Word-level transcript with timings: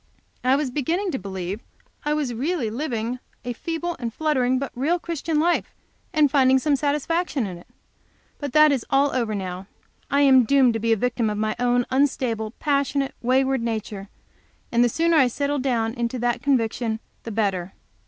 I 0.43 0.55
was 0.55 0.71
beginning 0.71 1.11
to 1.11 1.19
believe 1.19 1.59
that 1.59 2.09
I 2.09 2.13
was 2.15 2.33
really 2.33 2.71
living 2.71 3.19
a 3.45 3.53
feeble 3.53 3.95
and 3.99 4.11
fluttering, 4.11 4.57
but 4.57 4.71
real 4.73 4.97
Christian 4.97 5.39
life, 5.39 5.75
and 6.11 6.31
finding 6.31 6.57
some 6.57 6.75
satisfaction 6.75 7.45
in 7.45 7.59
it. 7.59 7.67
But 8.39 8.51
that 8.53 8.71
is 8.71 8.83
all 8.89 9.13
over 9.15 9.35
now. 9.35 9.67
I 10.09 10.21
am 10.21 10.43
doomed 10.43 10.73
to 10.73 10.79
be 10.79 10.91
a 10.91 10.97
victim 10.97 11.29
of 11.29 11.37
my 11.37 11.55
own 11.59 11.85
unstable, 11.91 12.49
passionate, 12.57 13.13
wayward 13.21 13.61
nature, 13.61 14.09
and 14.71 14.83
the 14.83 14.89
sooner 14.89 15.17
I 15.17 15.27
settle 15.27 15.59
down 15.59 15.93
into 15.93 16.17
that 16.17 16.41
conviction, 16.41 16.99
the 17.21 17.29
better. 17.29 17.73